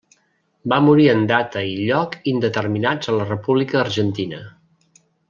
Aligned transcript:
Va 0.71 0.77
morir 0.85 1.03
en 1.11 1.19
data 1.31 1.63
i 1.73 1.75
lloc 1.89 2.17
indeterminats 2.33 3.13
a 3.13 3.17
la 3.19 3.29
República 3.31 3.81
Argentina. 3.87 4.41